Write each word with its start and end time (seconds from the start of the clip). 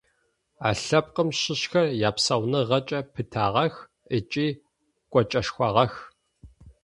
А 0.67 0.69
лъэпкъым 0.83 1.29
щыщхэр 1.39 1.87
япсауныгъэкӏэ 2.09 2.99
пытагъэх 3.13 3.73
ыкӏи 4.17 4.47
кӏочӏэшхуагъэх. 5.11 5.93